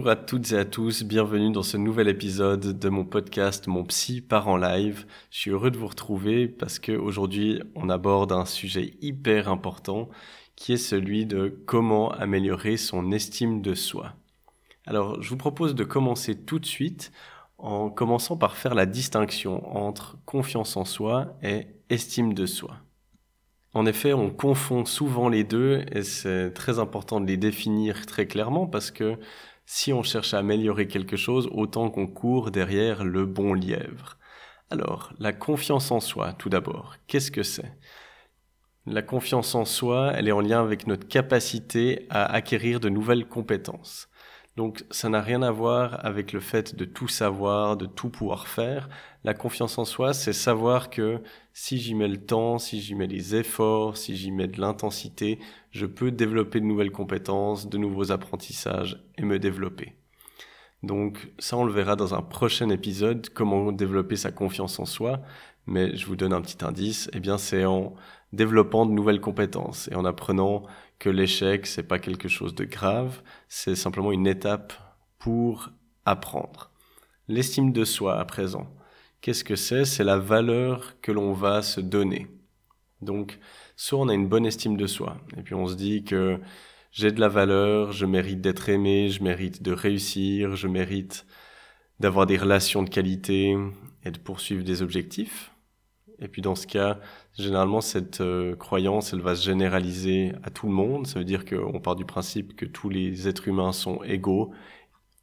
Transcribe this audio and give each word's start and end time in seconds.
Bonjour 0.00 0.12
à 0.12 0.16
toutes 0.16 0.52
et 0.52 0.56
à 0.56 0.64
tous, 0.64 1.02
bienvenue 1.02 1.52
dans 1.52 1.62
ce 1.62 1.76
nouvel 1.76 2.08
épisode 2.08 2.78
de 2.78 2.88
mon 2.88 3.04
podcast 3.04 3.66
Mon 3.66 3.84
Psy 3.84 4.22
part 4.22 4.48
en 4.48 4.56
live. 4.56 5.04
Je 5.30 5.40
suis 5.40 5.50
heureux 5.50 5.70
de 5.70 5.76
vous 5.76 5.88
retrouver 5.88 6.48
parce 6.48 6.78
qu'aujourd'hui 6.78 7.60
on 7.74 7.90
aborde 7.90 8.32
un 8.32 8.46
sujet 8.46 8.94
hyper 9.02 9.50
important 9.50 10.08
qui 10.56 10.72
est 10.72 10.78
celui 10.78 11.26
de 11.26 11.54
comment 11.66 12.12
améliorer 12.12 12.78
son 12.78 13.12
estime 13.12 13.60
de 13.60 13.74
soi. 13.74 14.14
Alors 14.86 15.20
je 15.20 15.28
vous 15.28 15.36
propose 15.36 15.74
de 15.74 15.84
commencer 15.84 16.34
tout 16.34 16.58
de 16.58 16.64
suite 16.66 17.12
en 17.58 17.90
commençant 17.90 18.38
par 18.38 18.56
faire 18.56 18.74
la 18.74 18.86
distinction 18.86 19.76
entre 19.76 20.16
confiance 20.24 20.78
en 20.78 20.86
soi 20.86 21.36
et 21.42 21.66
estime 21.90 22.32
de 22.32 22.46
soi. 22.46 22.78
En 23.72 23.86
effet, 23.86 24.14
on 24.14 24.30
confond 24.30 24.84
souvent 24.84 25.28
les 25.28 25.44
deux 25.44 25.84
et 25.92 26.02
c'est 26.02 26.52
très 26.52 26.78
important 26.78 27.20
de 27.20 27.26
les 27.26 27.36
définir 27.36 28.06
très 28.06 28.26
clairement 28.26 28.66
parce 28.66 28.90
que 28.90 29.16
si 29.72 29.92
on 29.92 30.02
cherche 30.02 30.34
à 30.34 30.38
améliorer 30.38 30.88
quelque 30.88 31.16
chose, 31.16 31.48
autant 31.52 31.90
qu'on 31.90 32.08
court 32.08 32.50
derrière 32.50 33.04
le 33.04 33.24
bon 33.24 33.54
lièvre. 33.54 34.18
Alors, 34.68 35.12
la 35.20 35.32
confiance 35.32 35.92
en 35.92 36.00
soi, 36.00 36.32
tout 36.32 36.48
d'abord, 36.48 36.96
qu'est-ce 37.06 37.30
que 37.30 37.44
c'est? 37.44 37.78
La 38.84 39.00
confiance 39.00 39.54
en 39.54 39.64
soi, 39.64 40.12
elle 40.16 40.26
est 40.26 40.32
en 40.32 40.40
lien 40.40 40.60
avec 40.60 40.88
notre 40.88 41.06
capacité 41.06 42.08
à 42.10 42.24
acquérir 42.24 42.80
de 42.80 42.88
nouvelles 42.88 43.28
compétences. 43.28 44.09
Donc 44.56 44.84
ça 44.90 45.08
n'a 45.08 45.20
rien 45.20 45.42
à 45.42 45.50
voir 45.50 46.04
avec 46.04 46.32
le 46.32 46.40
fait 46.40 46.74
de 46.74 46.84
tout 46.84 47.08
savoir, 47.08 47.76
de 47.76 47.86
tout 47.86 48.10
pouvoir 48.10 48.48
faire. 48.48 48.88
La 49.24 49.34
confiance 49.34 49.78
en 49.78 49.84
soi, 49.84 50.12
c'est 50.12 50.32
savoir 50.32 50.90
que 50.90 51.22
si 51.52 51.78
j'y 51.78 51.94
mets 51.94 52.08
le 52.08 52.24
temps, 52.24 52.58
si 52.58 52.80
j'y 52.80 52.94
mets 52.94 53.06
les 53.06 53.36
efforts, 53.36 53.96
si 53.96 54.16
j'y 54.16 54.32
mets 54.32 54.48
de 54.48 54.60
l'intensité, 54.60 55.38
je 55.70 55.86
peux 55.86 56.10
développer 56.10 56.60
de 56.60 56.66
nouvelles 56.66 56.92
compétences, 56.92 57.68
de 57.68 57.78
nouveaux 57.78 58.12
apprentissages 58.12 59.02
et 59.16 59.22
me 59.22 59.38
développer. 59.38 59.99
Donc 60.82 61.30
ça, 61.38 61.56
on 61.56 61.64
le 61.64 61.72
verra 61.72 61.96
dans 61.96 62.14
un 62.14 62.22
prochain 62.22 62.70
épisode, 62.70 63.28
comment 63.30 63.72
développer 63.72 64.16
sa 64.16 64.32
confiance 64.32 64.78
en 64.78 64.86
soi. 64.86 65.20
Mais 65.66 65.94
je 65.96 66.06
vous 66.06 66.16
donne 66.16 66.32
un 66.32 66.40
petit 66.40 66.64
indice, 66.64 67.10
eh 67.12 67.20
bien 67.20 67.38
c'est 67.38 67.64
en 67.64 67.94
développant 68.32 68.86
de 68.86 68.92
nouvelles 68.92 69.20
compétences 69.20 69.88
et 69.88 69.94
en 69.94 70.04
apprenant 70.04 70.64
que 70.98 71.10
l'échec, 71.10 71.66
c'est 71.66 71.82
pas 71.82 71.98
quelque 71.98 72.28
chose 72.28 72.54
de 72.54 72.64
grave, 72.64 73.22
c'est 73.48 73.74
simplement 73.74 74.12
une 74.12 74.26
étape 74.26 74.72
pour 75.18 75.70
apprendre. 76.04 76.70
L'estime 77.28 77.72
de 77.72 77.84
soi 77.84 78.18
à 78.18 78.24
présent. 78.24 78.66
Qu'est-ce 79.20 79.44
que 79.44 79.56
c'est? 79.56 79.84
C'est 79.84 80.04
la 80.04 80.18
valeur 80.18 81.00
que 81.02 81.12
l'on 81.12 81.32
va 81.32 81.62
se 81.62 81.80
donner. 81.80 82.26
Donc, 83.02 83.38
soit 83.76 83.98
on 83.98 84.08
a 84.08 84.14
une 84.14 84.28
bonne 84.28 84.46
estime 84.46 84.76
de 84.76 84.86
soi, 84.86 85.16
et 85.36 85.42
puis 85.42 85.54
on 85.54 85.66
se 85.66 85.74
dit 85.74 86.04
que 86.04 86.38
j'ai 86.90 87.12
de 87.12 87.20
la 87.20 87.28
valeur, 87.28 87.92
je 87.92 88.06
mérite 88.06 88.40
d'être 88.40 88.68
aimé, 88.68 89.08
je 89.08 89.22
mérite 89.22 89.62
de 89.62 89.72
réussir, 89.72 90.56
je 90.56 90.68
mérite 90.68 91.26
d'avoir 92.00 92.26
des 92.26 92.36
relations 92.36 92.82
de 92.82 92.90
qualité 92.90 93.56
et 94.04 94.10
de 94.10 94.18
poursuivre 94.18 94.64
des 94.64 94.82
objectifs. 94.82 95.52
Et 96.20 96.28
puis 96.28 96.42
dans 96.42 96.54
ce 96.54 96.66
cas, 96.66 96.98
généralement, 97.38 97.80
cette 97.80 98.20
euh, 98.20 98.54
croyance, 98.56 99.12
elle 99.12 99.20
va 99.20 99.34
se 99.34 99.44
généraliser 99.44 100.32
à 100.42 100.50
tout 100.50 100.66
le 100.66 100.72
monde. 100.72 101.06
Ça 101.06 101.18
veut 101.18 101.24
dire 101.24 101.44
qu'on 101.44 101.80
part 101.80 101.96
du 101.96 102.04
principe 102.04 102.56
que 102.56 102.66
tous 102.66 102.90
les 102.90 103.26
êtres 103.28 103.48
humains 103.48 103.72
sont 103.72 104.02
égaux 104.02 104.52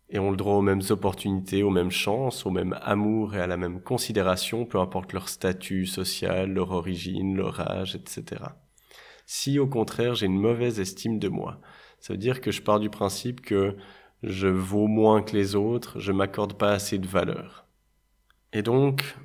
et 0.10 0.20
ont 0.20 0.32
le 0.32 0.38
droit 0.38 0.56
aux 0.56 0.62
mêmes 0.62 0.82
opportunités, 0.90 1.64
aux 1.64 1.70
mêmes 1.70 1.92
chances, 1.92 2.46
au 2.46 2.50
même 2.50 2.78
amour 2.82 3.36
et 3.36 3.42
à 3.42 3.48
la 3.48 3.58
même 3.58 3.82
considération, 3.82 4.66
peu 4.66 4.80
importe 4.80 5.14
leur 5.14 5.30
statut 5.30 5.86
social, 5.86 6.52
leur 6.54 6.72
origine, 6.72 7.36
leur 7.36 7.60
âge, 7.60 7.96
etc. 7.96 8.42
Si 9.28 9.60
au 9.60 9.68
contraire 9.68 10.16
j'ai 10.16 10.26
une 10.26 10.40
mauvaise 10.40 10.80
estime 10.80 11.20
de 11.20 11.28
moi, 11.28 11.60
ça 12.00 12.14
veut 12.14 12.18
dire 12.18 12.40
que 12.40 12.50
je 12.50 12.62
pars 12.62 12.80
du 12.80 12.90
principe 12.90 13.42
que 13.42 13.76
je 14.24 14.48
vaux 14.48 14.88
moins 14.88 15.22
que 15.22 15.36
les 15.36 15.54
autres, 15.56 16.00
je 16.00 16.14
m'accorde 16.14 16.58
pas 16.58 16.72
assez 16.72 16.98
de 16.98 17.08
valeur. 17.08 17.68
Et 18.54 18.62
donc, 18.62 19.18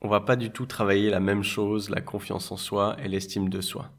on 0.00 0.08
va 0.08 0.20
pas 0.20 0.36
du 0.36 0.50
tout 0.50 0.66
travailler 0.66 1.10
la 1.10 1.18
même 1.18 1.42
chose, 1.42 1.90
la 1.90 2.00
confiance 2.00 2.52
en 2.52 2.56
soi 2.56 2.96
et 3.02 3.08
l'estime 3.08 3.48
de 3.48 3.60
soi. 3.60 3.90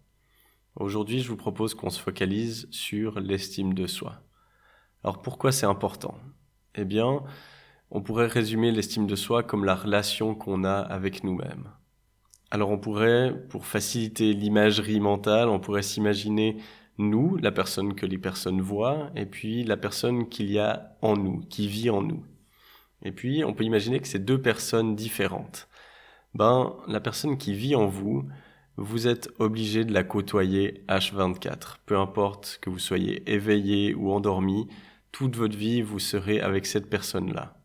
Aujourd'hui, 0.77 1.19
je 1.19 1.27
vous 1.27 1.35
propose 1.35 1.73
qu'on 1.73 1.89
se 1.89 2.01
focalise 2.01 2.67
sur 2.71 3.19
l'estime 3.19 3.73
de 3.73 3.87
soi. 3.87 4.21
Alors 5.03 5.21
pourquoi 5.21 5.51
c'est 5.51 5.65
important? 5.65 6.17
Eh 6.75 6.85
bien, 6.85 7.23
on 7.91 8.01
pourrait 8.01 8.27
résumer 8.27 8.71
l'estime 8.71 9.05
de 9.05 9.15
soi 9.17 9.43
comme 9.43 9.65
la 9.65 9.75
relation 9.75 10.33
qu'on 10.33 10.63
a 10.63 10.79
avec 10.79 11.25
nous-mêmes. 11.25 11.69
Alors 12.51 12.69
on 12.69 12.77
pourrait, 12.77 13.33
pour 13.49 13.65
faciliter 13.65 14.33
l'imagerie 14.33 14.99
mentale, 14.99 15.49
on 15.49 15.59
pourrait 15.59 15.81
s'imaginer 15.81 16.57
nous, 16.97 17.37
la 17.37 17.51
personne 17.51 17.95
que 17.95 18.05
les 18.05 18.17
personnes 18.17 18.61
voient, 18.61 19.11
et 19.15 19.25
puis 19.25 19.63
la 19.63 19.77
personne 19.77 20.29
qu'il 20.29 20.51
y 20.51 20.59
a 20.59 20.95
en 21.01 21.17
nous, 21.17 21.41
qui 21.49 21.67
vit 21.67 21.89
en 21.89 22.01
nous. 22.01 22.23
Et 23.03 23.11
puis 23.11 23.43
on 23.43 23.53
peut 23.53 23.63
imaginer 23.63 23.99
que 23.99 24.07
c'est 24.07 24.23
deux 24.23 24.41
personnes 24.41 24.95
différentes 24.95 25.67
ben, 26.35 26.75
la 26.87 26.99
personne 26.99 27.37
qui 27.37 27.53
vit 27.55 27.75
en 27.75 27.87
vous, 27.87 28.27
vous 28.77 29.07
êtes 29.07 29.29
obligé 29.39 29.85
de 29.85 29.93
la 29.93 30.03
côtoyer 30.03 30.83
H24. 30.89 31.77
Peu 31.85 31.97
importe 31.97 32.59
que 32.61 32.69
vous 32.69 32.79
soyez 32.79 33.23
éveillé 33.31 33.95
ou 33.95 34.11
endormi, 34.11 34.67
toute 35.13 35.37
votre 35.37 35.57
vie, 35.57 35.81
vous 35.81 35.99
serez 35.99 36.41
avec 36.41 36.65
cette 36.65 36.89
personne-là. 36.89 37.57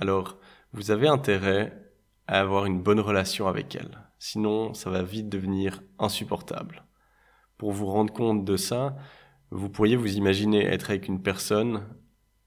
Alors, 0.00 0.38
vous 0.74 0.90
avez 0.90 1.08
intérêt 1.08 1.83
à 2.26 2.40
avoir 2.40 2.66
une 2.66 2.80
bonne 2.80 3.00
relation 3.00 3.48
avec 3.48 3.74
elle. 3.76 4.00
Sinon, 4.18 4.74
ça 4.74 4.90
va 4.90 5.02
vite 5.02 5.28
devenir 5.28 5.82
insupportable. 5.98 6.84
Pour 7.58 7.72
vous 7.72 7.86
rendre 7.86 8.12
compte 8.12 8.44
de 8.44 8.56
ça, 8.56 8.96
vous 9.50 9.68
pourriez 9.68 9.96
vous 9.96 10.16
imaginer 10.16 10.64
être 10.64 10.90
avec 10.90 11.08
une 11.08 11.22
personne 11.22 11.86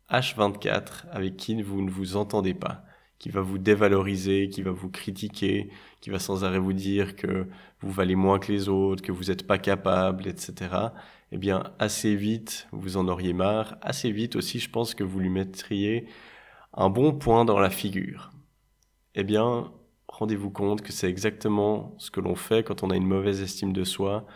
H24 0.10 1.08
avec 1.12 1.38
qui 1.38 1.62
vous 1.62 1.82
ne 1.82 1.90
vous 1.90 2.16
entendez 2.18 2.54
pas 2.54 2.84
qui 3.20 3.30
va 3.30 3.42
vous 3.42 3.58
dévaloriser, 3.58 4.50
qui 4.50 4.62
va 4.62 4.72
vous 4.72 4.90
critiquer, 4.90 5.70
qui 6.02 6.10
va 6.10 6.20
sans 6.20 6.44
arrêt 6.44 6.60
vous 6.60 6.74
dire 6.74 7.16
que 7.16 7.48
vous 7.82 7.92
valez 7.92 8.16
moins 8.16 8.40
que 8.40 8.52
les 8.52 8.70
autres, 8.70 9.02
que 9.02 9.12
vous 9.12 9.26
n'êtes 9.26 9.48
pas 9.48 9.58
capable, 9.58 10.28
etc., 10.28 10.54
eh 11.32 11.38
bien, 11.38 11.74
assez 11.80 12.16
vite, 12.16 12.68
vous 12.72 12.96
en 12.96 13.08
auriez 13.10 13.34
marre. 13.34 13.78
Assez 13.82 14.12
vite 14.12 14.36
aussi, 14.38 14.60
je 14.60 14.70
pense 14.70 14.96
que 14.96 15.04
vous 15.04 15.20
lui 15.20 15.30
mettriez 15.30 16.08
un 16.74 16.90
bon 16.90 17.12
point 17.14 17.44
dans 17.44 17.60
la 17.60 17.70
figure. 17.70 18.32
Eh 19.20 19.24
bien, 19.24 19.74
rendez-vous 20.08 20.52
compte 20.52 20.84
que 20.84 20.92
c'est 20.92 21.10
exactement 21.10 21.96
ce 21.98 22.12
que 22.12 22.20
l'on 22.20 22.36
fait 22.36 22.64
quand 22.64 22.84
on 22.84 22.92
a 22.92 22.96
une 22.96 23.08
mauvaise 23.08 23.42
estime 23.42 23.74
de 23.74 23.84
soi 23.84 24.28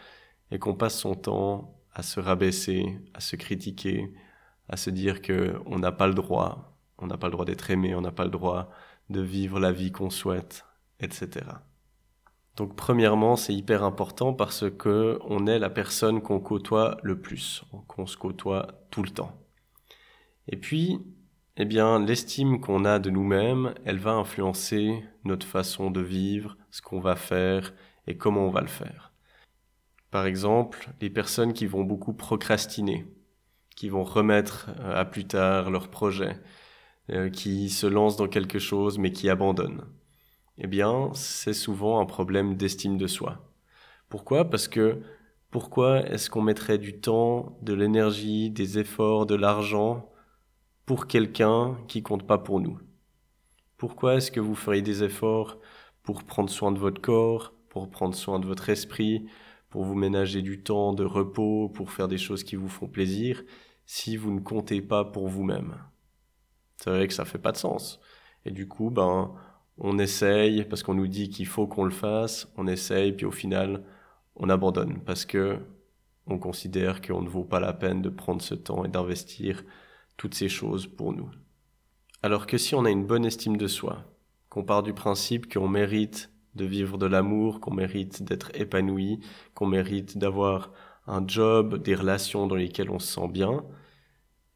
et 0.49 0.57
qu'on 0.57 0.73
passe 0.73 0.99
son 0.99 1.13
temps 1.13 1.79
à 1.93 2.01
se 2.01 2.19
rabaisser, 2.19 2.99
à 3.13 3.19
se 3.19 3.35
critiquer, 3.35 4.11
à 4.69 4.77
se 4.77 4.89
dire 4.89 5.21
que 5.21 5.61
on 5.67 5.77
n'a 5.77 5.91
pas 5.91 6.07
le 6.07 6.15
droit, 6.15 6.79
on 6.97 7.05
n'a 7.05 7.17
pas 7.17 7.27
le 7.27 7.33
droit 7.33 7.45
d'être 7.45 7.69
aimé, 7.69 7.93
on 7.93 8.01
n'a 8.01 8.11
pas 8.11 8.23
le 8.23 8.31
droit 8.31 8.71
de 9.11 9.21
vivre 9.21 9.59
la 9.59 9.71
vie 9.71 9.91
qu'on 9.91 10.09
souhaite, 10.09 10.65
etc. 10.99 11.45
Donc 12.55 12.75
premièrement, 12.75 13.35
c'est 13.35 13.53
hyper 13.53 13.83
important 13.83 14.33
parce 14.33 14.67
que 14.67 15.19
on 15.25 15.45
est 15.45 15.59
la 15.59 15.69
personne 15.69 16.23
qu'on 16.23 16.39
côtoie 16.39 16.97
le 17.03 17.21
plus, 17.21 17.63
qu'on 17.87 18.07
se 18.07 18.17
côtoie 18.17 18.83
tout 18.89 19.03
le 19.03 19.11
temps. 19.11 19.39
Et 20.47 20.57
puis, 20.57 20.99
eh 21.61 21.65
bien, 21.65 22.03
l'estime 22.03 22.59
qu'on 22.59 22.85
a 22.85 22.97
de 22.97 23.11
nous-mêmes, 23.11 23.75
elle 23.85 23.99
va 23.99 24.13
influencer 24.13 25.03
notre 25.25 25.45
façon 25.45 25.91
de 25.91 26.01
vivre, 26.01 26.57
ce 26.71 26.81
qu'on 26.81 26.99
va 26.99 27.15
faire 27.15 27.75
et 28.07 28.17
comment 28.17 28.47
on 28.47 28.49
va 28.49 28.61
le 28.61 28.67
faire. 28.67 29.13
Par 30.09 30.25
exemple, 30.25 30.89
les 31.01 31.11
personnes 31.11 31.53
qui 31.53 31.67
vont 31.67 31.83
beaucoup 31.83 32.13
procrastiner, 32.13 33.05
qui 33.75 33.89
vont 33.89 34.03
remettre 34.03 34.71
euh, 34.79 34.99
à 34.99 35.05
plus 35.05 35.27
tard 35.27 35.69
leurs 35.69 35.89
projets, 35.89 36.35
euh, 37.11 37.29
qui 37.29 37.69
se 37.69 37.85
lance 37.85 38.17
dans 38.17 38.27
quelque 38.27 38.57
chose 38.57 38.97
mais 38.97 39.11
qui 39.11 39.29
abandonne. 39.29 39.85
Eh 40.57 40.65
bien, 40.65 41.11
c'est 41.13 41.53
souvent 41.53 41.99
un 41.99 42.07
problème 42.07 42.55
d'estime 42.55 42.97
de 42.97 43.05
soi. 43.05 43.53
Pourquoi? 44.09 44.49
Parce 44.49 44.67
que 44.67 44.99
pourquoi 45.51 46.07
est-ce 46.07 46.31
qu'on 46.31 46.41
mettrait 46.41 46.79
du 46.79 46.99
temps, 46.99 47.59
de 47.61 47.75
l'énergie, 47.75 48.49
des 48.49 48.79
efforts, 48.79 49.27
de 49.27 49.35
l'argent 49.35 50.10
pour 50.85 51.07
quelqu'un 51.07 51.77
qui 51.87 52.03
compte 52.03 52.25
pas 52.25 52.37
pour 52.37 52.59
nous 52.59 52.79
Pourquoi 53.77 54.15
est-ce 54.15 54.31
que 54.31 54.39
vous 54.39 54.55
feriez 54.55 54.81
des 54.81 55.03
efforts 55.03 55.59
pour 56.03 56.23
prendre 56.23 56.49
soin 56.49 56.71
de 56.71 56.79
votre 56.79 57.01
corps, 57.01 57.53
pour 57.69 57.89
prendre 57.89 58.15
soin 58.15 58.39
de 58.39 58.45
votre 58.45 58.69
esprit, 58.69 59.27
pour 59.69 59.85
vous 59.85 59.95
ménager 59.95 60.41
du 60.41 60.61
temps 60.63 60.93
de 60.93 61.05
repos, 61.05 61.69
pour 61.69 61.91
faire 61.91 62.07
des 62.07 62.17
choses 62.17 62.43
qui 62.43 62.55
vous 62.55 62.67
font 62.67 62.87
plaisir, 62.87 63.43
si 63.85 64.17
vous 64.17 64.31
ne 64.31 64.39
comptez 64.39 64.81
pas 64.81 65.05
pour 65.05 65.27
vous-même? 65.27 65.75
C'est 66.77 66.89
vrai 66.89 67.07
que 67.07 67.13
ça 67.13 67.25
fait 67.25 67.37
pas 67.37 67.51
de 67.51 67.57
sens. 67.57 67.99
Et 68.45 68.51
du 68.51 68.67
coup, 68.67 68.89
ben, 68.89 69.33
on 69.77 69.99
essaye 69.99 70.65
parce 70.65 70.83
qu'on 70.83 70.95
nous 70.95 71.07
dit 71.07 71.29
qu'il 71.29 71.47
faut 71.47 71.67
qu'on 71.67 71.85
le 71.85 71.91
fasse, 71.91 72.51
on 72.57 72.67
essaye, 72.67 73.13
puis 73.13 73.25
au 73.25 73.31
final, 73.31 73.83
on 74.35 74.49
abandonne 74.49 74.99
parce 75.05 75.25
que 75.25 75.59
on 76.27 76.37
considère 76.37 77.01
qu'on 77.01 77.21
ne 77.21 77.29
vaut 77.29 77.43
pas 77.43 77.59
la 77.59 77.73
peine 77.73 78.01
de 78.01 78.09
prendre 78.09 78.41
ce 78.41 78.55
temps 78.55 78.85
et 78.85 78.87
d'investir 78.87 79.63
toutes 80.17 80.35
ces 80.35 80.49
choses 80.49 80.87
pour 80.87 81.13
nous. 81.13 81.29
Alors 82.23 82.45
que 82.47 82.57
si 82.57 82.75
on 82.75 82.85
a 82.85 82.91
une 82.91 83.05
bonne 83.05 83.25
estime 83.25 83.57
de 83.57 83.67
soi, 83.67 84.03
qu'on 84.49 84.63
part 84.63 84.83
du 84.83 84.93
principe 84.93 85.51
qu'on 85.51 85.67
mérite 85.67 86.31
de 86.55 86.65
vivre 86.65 86.97
de 86.97 87.05
l'amour, 87.05 87.59
qu'on 87.59 87.73
mérite 87.73 88.23
d'être 88.23 88.51
épanoui, 88.53 89.19
qu'on 89.53 89.65
mérite 89.65 90.17
d'avoir 90.17 90.71
un 91.07 91.25
job, 91.25 91.81
des 91.81 91.95
relations 91.95 92.47
dans 92.47 92.55
lesquelles 92.55 92.89
on 92.89 92.99
se 92.99 93.13
sent 93.13 93.27
bien, 93.29 93.63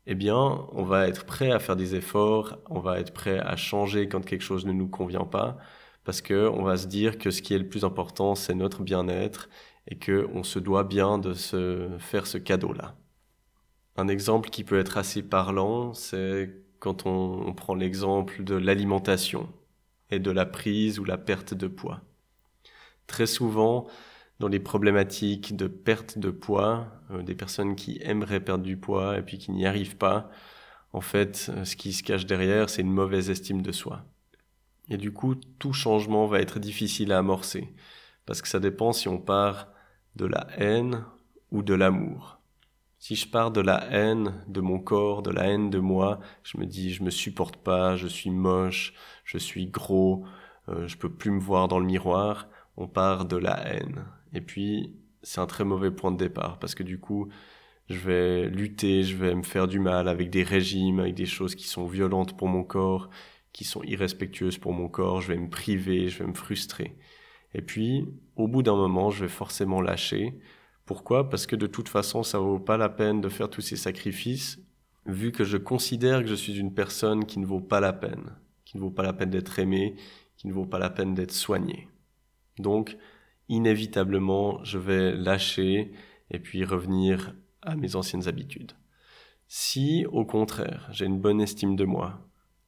eh 0.05 0.15
bien, 0.15 0.67
on 0.73 0.83
va 0.83 1.07
être 1.07 1.25
prêt 1.25 1.51
à 1.51 1.59
faire 1.59 1.75
des 1.75 1.95
efforts, 1.95 2.59
on 2.69 2.79
va 2.79 2.99
être 2.99 3.13
prêt 3.13 3.39
à 3.39 3.55
changer 3.55 4.07
quand 4.07 4.23
quelque 4.23 4.43
chose 4.43 4.65
ne 4.65 4.71
nous 4.73 4.87
convient 4.87 5.25
pas, 5.25 5.57
parce 6.03 6.21
que 6.21 6.47
on 6.49 6.63
va 6.63 6.77
se 6.77 6.87
dire 6.87 7.17
que 7.17 7.31
ce 7.31 7.41
qui 7.41 7.53
est 7.53 7.57
le 7.59 7.67
plus 7.67 7.83
important, 7.85 8.35
c'est 8.35 8.53
notre 8.53 8.83
bien-être 8.83 9.49
et 9.87 9.97
que 9.97 10.27
on 10.33 10.43
se 10.43 10.59
doit 10.59 10.83
bien 10.83 11.17
de 11.17 11.33
se 11.33 11.89
faire 11.99 12.27
ce 12.27 12.37
cadeau-là. 12.37 12.95
Un 13.97 14.07
exemple 14.07 14.49
qui 14.49 14.63
peut 14.63 14.79
être 14.79 14.97
assez 14.97 15.23
parlant, 15.23 15.93
c'est 15.93 16.65
quand 16.79 17.05
on, 17.05 17.53
prend 17.53 17.75
l'exemple 17.75 18.43
de 18.43 18.55
l'alimentation 18.55 19.51
et 20.11 20.19
de 20.19 20.31
la 20.31 20.45
prise 20.45 20.99
ou 20.99 21.05
la 21.05 21.17
perte 21.17 21.53
de 21.53 21.67
poids. 21.67 22.01
Très 23.07 23.25
souvent, 23.25 23.87
dans 24.39 24.47
les 24.49 24.59
problématiques 24.59 25.55
de 25.55 25.67
perte 25.67 26.19
de 26.19 26.29
poids, 26.29 26.87
euh, 27.11 27.23
des 27.23 27.35
personnes 27.35 27.75
qui 27.75 27.99
aimeraient 28.01 28.43
perdre 28.43 28.63
du 28.63 28.77
poids 28.77 29.17
et 29.17 29.21
puis 29.21 29.37
qui 29.37 29.51
n'y 29.51 29.65
arrivent 29.65 29.97
pas, 29.97 30.29
en 30.93 31.01
fait, 31.01 31.49
euh, 31.49 31.65
ce 31.65 31.75
qui 31.75 31.93
se 31.93 32.03
cache 32.03 32.25
derrière, 32.25 32.69
c'est 32.69 32.81
une 32.81 32.91
mauvaise 32.91 33.29
estime 33.29 33.61
de 33.61 33.71
soi. 33.71 34.05
Et 34.89 34.97
du 34.97 35.11
coup, 35.11 35.35
tout 35.35 35.73
changement 35.73 36.27
va 36.27 36.39
être 36.41 36.59
difficile 36.59 37.11
à 37.11 37.17
amorcer, 37.19 37.73
parce 38.25 38.41
que 38.41 38.47
ça 38.47 38.59
dépend 38.59 38.93
si 38.93 39.07
on 39.07 39.17
part 39.19 39.69
de 40.15 40.25
la 40.25 40.47
haine 40.57 41.03
ou 41.51 41.63
de 41.63 41.73
l'amour. 41.73 42.34
Si 43.07 43.15
je 43.15 43.27
pars 43.27 43.51
de 43.51 43.61
la 43.61 43.85
haine 43.91 44.33
de 44.47 44.61
mon 44.61 44.79
corps, 44.79 45.21
de 45.21 45.29
la 45.29 45.43
haine 45.43 45.69
de 45.69 45.77
moi, 45.77 46.19
je 46.41 46.57
me 46.57 46.65
dis 46.65 46.91
je 46.91 47.03
me 47.03 47.11
supporte 47.11 47.55
pas, 47.55 47.95
je 47.97 48.07
suis 48.07 48.31
moche, 48.31 48.95
je 49.25 49.37
suis 49.37 49.67
gros, 49.67 50.25
euh, 50.69 50.87
je 50.87 50.97
peux 50.97 51.13
plus 51.13 51.29
me 51.29 51.39
voir 51.39 51.67
dans 51.67 51.77
le 51.77 51.85
miroir, 51.85 52.47
on 52.77 52.87
part 52.87 53.25
de 53.25 53.37
la 53.37 53.59
haine. 53.67 54.05
Et 54.33 54.41
puis 54.41 54.95
c'est 55.21 55.39
un 55.39 55.45
très 55.45 55.63
mauvais 55.63 55.91
point 55.91 56.11
de 56.11 56.17
départ 56.17 56.57
parce 56.57 56.73
que 56.73 56.81
du 56.81 56.99
coup 56.99 57.29
je 57.89 57.99
vais 57.99 58.49
lutter, 58.49 59.03
je 59.03 59.15
vais 59.15 59.35
me 59.35 59.43
faire 59.43 59.67
du 59.67 59.77
mal 59.77 60.07
avec 60.07 60.31
des 60.31 60.41
régimes, 60.41 60.99
avec 60.99 61.13
des 61.13 61.27
choses 61.27 61.53
qui 61.53 61.67
sont 61.67 61.85
violentes 61.85 62.35
pour 62.35 62.47
mon 62.47 62.63
corps, 62.63 63.11
qui 63.53 63.65
sont 63.65 63.83
irrespectueuses 63.83 64.57
pour 64.57 64.73
mon 64.73 64.89
corps, 64.89 65.21
je 65.21 65.27
vais 65.27 65.37
me 65.37 65.51
priver, 65.51 66.09
je 66.09 66.23
vais 66.23 66.27
me 66.27 66.33
frustrer. 66.33 66.97
Et 67.53 67.61
puis, 67.61 68.07
au 68.35 68.47
bout 68.47 68.63
d'un 68.63 68.75
moment, 68.75 69.11
je 69.11 69.25
vais 69.25 69.29
forcément 69.29 69.79
lâcher. 69.79 70.39
Pourquoi? 70.85 71.29
Parce 71.29 71.47
que 71.47 71.55
de 71.55 71.67
toute 71.67 71.89
façon, 71.89 72.23
ça 72.23 72.37
vaut 72.37 72.59
pas 72.59 72.77
la 72.77 72.89
peine 72.89 73.21
de 73.21 73.29
faire 73.29 73.49
tous 73.49 73.61
ces 73.61 73.75
sacrifices, 73.75 74.59
vu 75.05 75.31
que 75.31 75.43
je 75.43 75.57
considère 75.57 76.21
que 76.21 76.27
je 76.27 76.35
suis 76.35 76.57
une 76.57 76.73
personne 76.73 77.25
qui 77.25 77.39
ne 77.39 77.45
vaut 77.45 77.61
pas 77.61 77.79
la 77.79 77.93
peine, 77.93 78.31
qui 78.65 78.77
ne 78.77 78.81
vaut 78.81 78.91
pas 78.91 79.03
la 79.03 79.13
peine 79.13 79.31
d'être 79.31 79.57
aimée, 79.59 79.95
qui 80.37 80.47
ne 80.47 80.53
vaut 80.53 80.65
pas 80.65 80.79
la 80.79 80.89
peine 80.89 81.13
d'être 81.13 81.31
soignée. 81.31 81.87
Donc, 82.59 82.97
inévitablement, 83.49 84.63
je 84.63 84.77
vais 84.77 85.15
lâcher 85.15 85.91
et 86.31 86.39
puis 86.39 86.63
revenir 86.63 87.33
à 87.61 87.75
mes 87.75 87.95
anciennes 87.95 88.27
habitudes. 88.27 88.73
Si, 89.47 90.05
au 90.11 90.25
contraire, 90.25 90.87
j'ai 90.91 91.05
une 91.05 91.19
bonne 91.19 91.41
estime 91.41 91.75
de 91.75 91.85
moi 91.85 92.19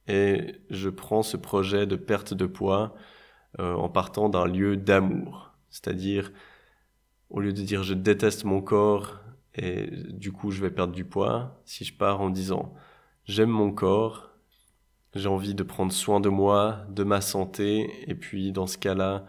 et 0.06 0.56
je 0.70 0.88
prends 0.88 1.22
ce 1.22 1.36
projet 1.36 1.86
de 1.86 1.96
perte 1.96 2.34
de 2.34 2.46
poids 2.46 2.94
euh, 3.58 3.74
en 3.74 3.88
partant 3.88 4.28
d'un 4.28 4.46
lieu 4.46 4.76
d'amour. 4.76 5.52
C'est-à-dire, 5.70 6.32
au 7.30 7.40
lieu 7.40 7.52
de 7.52 7.62
dire 7.62 7.82
je 7.82 7.94
déteste 7.94 8.44
mon 8.44 8.60
corps 8.62 9.20
et 9.54 9.90
du 10.10 10.32
coup 10.32 10.50
je 10.50 10.60
vais 10.62 10.70
perdre 10.70 10.94
du 10.94 11.04
poids, 11.04 11.60
si 11.64 11.84
je 11.84 11.94
pars 11.94 12.20
en 12.20 12.30
disant 12.30 12.74
j'aime 13.24 13.50
mon 13.50 13.72
corps, 13.72 14.30
j'ai 15.14 15.28
envie 15.28 15.54
de 15.54 15.62
prendre 15.62 15.92
soin 15.92 16.20
de 16.20 16.28
moi, 16.28 16.84
de 16.90 17.04
ma 17.04 17.20
santé, 17.20 17.90
et 18.10 18.14
puis 18.14 18.52
dans 18.52 18.66
ce 18.66 18.78
cas-là, 18.78 19.26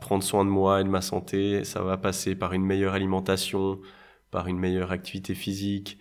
prendre 0.00 0.22
soin 0.22 0.44
de 0.44 0.50
moi 0.50 0.80
et 0.80 0.84
de 0.84 0.88
ma 0.88 1.00
santé, 1.02 1.64
ça 1.64 1.82
va 1.82 1.96
passer 1.96 2.34
par 2.34 2.52
une 2.52 2.64
meilleure 2.64 2.94
alimentation, 2.94 3.80
par 4.30 4.48
une 4.48 4.58
meilleure 4.58 4.92
activité 4.92 5.34
physique, 5.34 5.98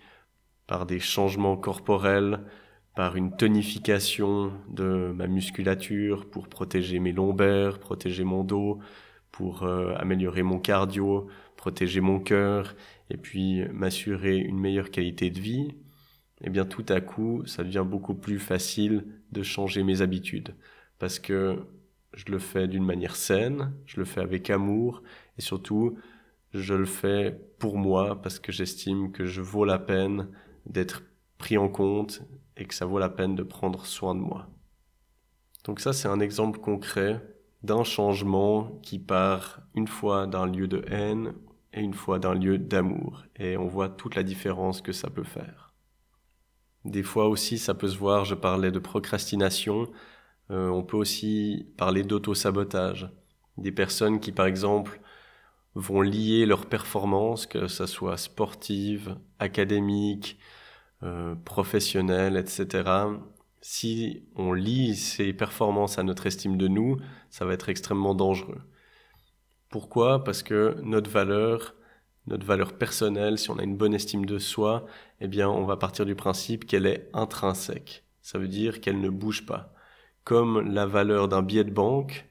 par 0.67 0.85
des 0.85 0.99
changements 0.99 1.57
corporels, 1.57 2.43
par 2.95 3.15
une 3.15 3.35
tonification 3.35 4.51
de 4.69 5.13
ma 5.15 5.27
musculature 5.27 6.29
pour 6.29 6.47
protéger 6.49 6.99
mes 6.99 7.13
lombaires, 7.13 7.79
protéger 7.79 8.23
mon 8.23 8.43
dos, 8.43 8.79
pour 9.37 9.61
euh, 9.61 9.93
améliorer 9.97 10.41
mon 10.41 10.59
cardio, 10.59 11.27
protéger 11.57 12.01
mon 12.01 12.19
cœur 12.19 12.75
et 13.11 13.17
puis 13.17 13.63
m'assurer 13.71 14.37
une 14.37 14.59
meilleure 14.59 14.89
qualité 14.89 15.29
de 15.29 15.39
vie, 15.39 15.75
eh 16.41 16.49
bien 16.49 16.65
tout 16.65 16.85
à 16.89 17.01
coup, 17.01 17.45
ça 17.45 17.63
devient 17.63 17.85
beaucoup 17.87 18.15
plus 18.15 18.39
facile 18.39 19.05
de 19.31 19.43
changer 19.43 19.83
mes 19.83 20.01
habitudes 20.01 20.55
parce 20.97 21.19
que 21.19 21.67
je 22.13 22.31
le 22.31 22.39
fais 22.39 22.67
d'une 22.67 22.83
manière 22.83 23.15
saine, 23.15 23.75
je 23.85 23.99
le 23.99 24.05
fais 24.05 24.21
avec 24.21 24.49
amour 24.49 25.03
et 25.37 25.41
surtout 25.41 25.99
je 26.55 26.73
le 26.73 26.85
fais 26.85 27.39
pour 27.59 27.77
moi 27.77 28.19
parce 28.19 28.39
que 28.39 28.51
j'estime 28.51 29.11
que 29.11 29.27
je 29.27 29.41
vaux 29.41 29.65
la 29.65 29.77
peine 29.77 30.29
d'être 30.65 31.03
pris 31.37 31.59
en 31.59 31.69
compte 31.69 32.23
et 32.55 32.65
que 32.65 32.73
ça 32.73 32.87
vaut 32.87 32.97
la 32.97 33.09
peine 33.09 33.35
de 33.35 33.43
prendre 33.43 33.85
soin 33.85 34.15
de 34.15 34.19
moi. 34.19 34.49
Donc 35.63 35.79
ça, 35.79 35.93
c'est 35.93 36.07
un 36.07 36.21
exemple 36.21 36.59
concret 36.59 37.21
d'un 37.63 37.83
changement 37.83 38.79
qui 38.83 38.99
part 38.99 39.61
une 39.75 39.87
fois 39.87 40.27
d'un 40.27 40.45
lieu 40.45 40.67
de 40.67 40.83
haine 40.87 41.33
et 41.73 41.81
une 41.81 41.93
fois 41.93 42.19
d'un 42.19 42.33
lieu 42.33 42.57
d'amour. 42.57 43.23
Et 43.37 43.57
on 43.57 43.67
voit 43.67 43.89
toute 43.89 44.15
la 44.15 44.23
différence 44.23 44.81
que 44.81 44.91
ça 44.91 45.09
peut 45.09 45.23
faire. 45.23 45.73
Des 46.85 47.03
fois 47.03 47.27
aussi, 47.27 47.57
ça 47.57 47.73
peut 47.73 47.89
se 47.89 47.97
voir, 47.97 48.25
je 48.25 48.35
parlais 48.35 48.71
de 48.71 48.79
procrastination, 48.79 49.91
euh, 50.51 50.69
on 50.69 50.83
peut 50.83 50.97
aussi 50.97 51.67
parler 51.77 52.03
d'auto-sabotage. 52.03 53.09
Des 53.57 53.71
personnes 53.71 54.19
qui, 54.19 54.31
par 54.31 54.45
exemple, 54.45 55.01
vont 55.75 56.01
lier 56.01 56.45
leur 56.45 56.65
performance, 56.67 57.45
que 57.45 57.67
ça 57.67 57.87
soit 57.87 58.17
sportive, 58.17 59.17
académique, 59.39 60.39
euh, 61.03 61.35
professionnel, 61.35 62.37
etc. 62.37 62.89
Si 63.69 64.23
on 64.37 64.53
lie 64.53 64.95
ces 64.95 65.33
performances 65.33 65.99
à 65.99 66.03
notre 66.03 66.25
estime 66.25 66.57
de 66.57 66.69
nous, 66.69 66.99
ça 67.29 67.43
va 67.43 67.51
être 67.51 67.67
extrêmement 67.67 68.15
dangereux. 68.15 68.61
Pourquoi? 69.67 70.23
Parce 70.23 70.41
que 70.41 70.77
notre 70.83 71.11
valeur, 71.11 71.75
notre 72.27 72.45
valeur 72.45 72.77
personnelle, 72.77 73.37
si 73.37 73.51
on 73.51 73.59
a 73.59 73.63
une 73.63 73.75
bonne 73.75 73.93
estime 73.93 74.25
de 74.25 74.39
soi, 74.39 74.85
eh 75.19 75.27
bien, 75.27 75.49
on 75.49 75.65
va 75.65 75.75
partir 75.75 76.05
du 76.05 76.15
principe 76.15 76.65
qu'elle 76.65 76.85
est 76.85 77.09
intrinsèque. 77.11 78.05
Ça 78.21 78.39
veut 78.39 78.47
dire 78.47 78.79
qu'elle 78.79 79.01
ne 79.01 79.09
bouge 79.09 79.45
pas. 79.45 79.73
Comme 80.23 80.61
la 80.73 80.85
valeur 80.85 81.27
d'un 81.27 81.41
billet 81.41 81.65
de 81.65 81.69
banque, 81.69 82.25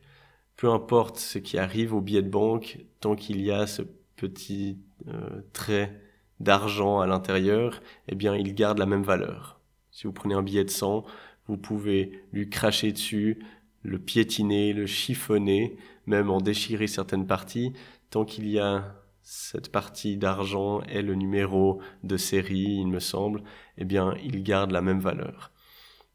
peu 0.57 0.71
importe 0.71 1.19
ce 1.19 1.39
qui 1.39 1.59
arrive 1.59 1.93
au 1.93 2.01
billet 2.01 2.23
de 2.23 2.31
banque, 2.31 2.79
tant 3.01 3.15
qu'il 3.15 3.43
y 3.43 3.53
a 3.53 3.67
ce 3.67 3.83
petit 4.17 4.79
euh, 5.09 5.43
trait 5.53 6.01
d'argent 6.41 7.01
à 7.01 7.07
l'intérieur, 7.07 7.83
eh 8.09 8.15
bien, 8.15 8.35
il 8.35 8.55
garde 8.55 8.79
la 8.79 8.87
même 8.87 9.05
valeur. 9.05 9.57
Si 9.97 10.07
vous 10.07 10.13
prenez 10.13 10.35
un 10.35 10.43
billet 10.43 10.63
de 10.63 10.69
100, 10.69 11.07
vous 11.49 11.57
pouvez 11.57 12.23
lui 12.33 12.49
cracher 12.49 12.93
dessus, 12.93 13.39
le 13.83 13.99
piétiner, 13.99 14.73
le 14.73 14.87
chiffonner, 14.87 15.77
même 16.07 16.31
en 16.31 16.41
déchirer 16.41 16.87
certaines 16.87 17.27
parties, 17.27 17.73
tant 18.11 18.25
qu'il 18.25 18.49
y 18.49 18.59
a 18.59 18.97
cette 19.23 19.73
partie 19.73 20.17
d'argent 20.17 20.83
et 20.83 21.03
le 21.03 21.15
numéro 21.15 21.81
de 22.05 22.17
série, 22.17 22.79
il 22.81 22.87
me 22.87 23.01
semble, 23.01 23.43
eh 23.77 23.85
bien, 23.85 24.15
il 24.23 24.43
garde 24.43 24.71
la 24.71 24.83
même 24.83 25.01
valeur. 25.01 25.51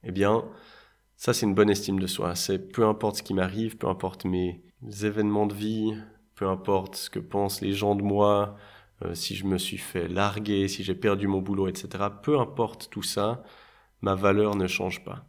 Eh 0.04 0.12
bien, 0.12 0.46
ça, 1.18 1.34
c'est 1.34 1.46
une 1.46 1.54
bonne 1.54 1.70
estime 1.70 2.00
de 2.00 2.08
soi. 2.08 2.36
C'est 2.36 2.58
peu 2.72 2.86
importe 2.88 3.18
ce 3.18 3.24
qui 3.24 3.34
m'arrive, 3.34 3.78
peu 3.78 3.88
importe 3.88 4.26
mes 4.26 4.64
événements 5.04 5.46
de 5.46 5.54
vie, 5.54 5.94
peu 6.36 6.48
importe 6.48 6.96
ce 6.96 7.10
que 7.10 7.20
pensent 7.20 7.62
les 7.62 7.74
gens 7.74 7.96
de 7.96 8.02
moi, 8.02 8.58
euh, 9.04 9.14
si 9.14 9.36
je 9.36 9.46
me 9.46 9.58
suis 9.58 9.78
fait 9.78 10.08
larguer, 10.08 10.68
si 10.68 10.84
j'ai 10.84 10.96
perdu 10.96 11.28
mon 11.28 11.42
boulot, 11.42 11.68
etc. 11.68 12.06
Peu 12.24 12.40
importe 12.40 12.90
tout 12.90 13.04
ça, 13.04 13.44
ma 14.02 14.16
valeur 14.16 14.56
ne 14.56 14.68
change 14.68 15.04
pas. 15.04 15.26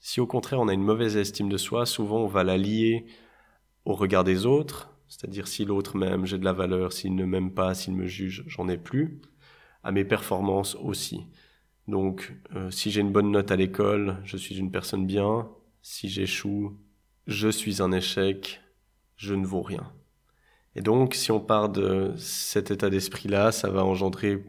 Si 0.00 0.20
au 0.20 0.26
contraire 0.26 0.60
on 0.60 0.68
a 0.68 0.74
une 0.74 0.84
mauvaise 0.84 1.16
estime 1.16 1.48
de 1.48 1.56
soi, 1.56 1.86
souvent 1.86 2.18
on 2.18 2.26
va 2.26 2.44
la 2.44 2.56
lier 2.56 3.06
au 3.84 3.94
regard 3.94 4.24
des 4.24 4.46
autres, 4.46 4.90
c'est-à-dire 5.08 5.46
si 5.46 5.64
l'autre 5.64 5.96
m'aime, 5.96 6.26
j'ai 6.26 6.38
de 6.38 6.44
la 6.44 6.52
valeur, 6.52 6.92
s'il 6.92 7.14
ne 7.14 7.24
m'aime 7.24 7.52
pas, 7.52 7.74
s'il 7.74 7.94
me 7.94 8.06
juge, 8.06 8.44
j'en 8.46 8.68
ai 8.68 8.78
plus, 8.78 9.20
à 9.82 9.92
mes 9.92 10.04
performances 10.04 10.74
aussi. 10.76 11.26
Donc 11.88 12.34
euh, 12.54 12.70
si 12.70 12.90
j'ai 12.90 13.00
une 13.00 13.12
bonne 13.12 13.30
note 13.30 13.50
à 13.50 13.56
l'école, 13.56 14.18
je 14.24 14.36
suis 14.36 14.58
une 14.58 14.70
personne 14.70 15.06
bien, 15.06 15.48
si 15.82 16.08
j'échoue, 16.08 16.78
je 17.26 17.48
suis 17.48 17.82
un 17.82 17.92
échec, 17.92 18.60
je 19.16 19.34
ne 19.34 19.46
vaux 19.46 19.62
rien. 19.62 19.92
Et 20.76 20.82
donc, 20.82 21.14
si 21.14 21.30
on 21.30 21.40
part 21.40 21.68
de 21.68 22.12
cet 22.16 22.70
état 22.70 22.90
d'esprit-là, 22.90 23.52
ça 23.52 23.70
va 23.70 23.84
engendrer 23.84 24.44